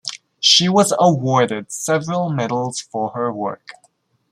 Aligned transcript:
She 0.39 0.67
was 0.67 0.91
awarded 0.99 1.71
several 1.71 2.31
medals 2.31 2.79
for 2.81 3.11
her 3.11 3.31
work. 3.31 3.73